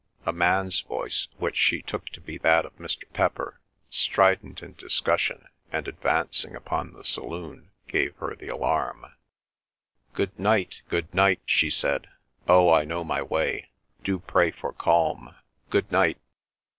A 0.25 0.33
man's 0.33 0.81
voice, 0.81 1.27
which 1.37 1.55
she 1.55 1.83
took 1.83 2.07
to 2.09 2.21
be 2.21 2.39
that 2.39 2.65
of 2.65 2.75
Mr. 2.77 3.03
Pepper, 3.13 3.59
strident 3.91 4.63
in 4.63 4.73
discussion, 4.73 5.47
and 5.71 5.87
advancing 5.87 6.55
upon 6.55 6.93
the 6.93 7.03
saloon, 7.03 7.69
gave 7.87 8.15
her 8.15 8.35
the 8.35 8.47
alarm. 8.47 9.05
"Good 10.13 10.39
night—good 10.39 11.13
night!" 11.13 11.41
she 11.45 11.69
said. 11.69 12.07
"Oh, 12.47 12.73
I 12.73 12.83
know 12.83 13.03
my 13.03 13.21
way—do 13.21 14.17
pray 14.21 14.49
for 14.49 14.73
calm! 14.73 15.35
Good 15.69 15.91
night!" 15.91 16.17